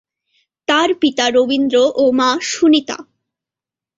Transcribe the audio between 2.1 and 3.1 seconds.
মা সুনিতা।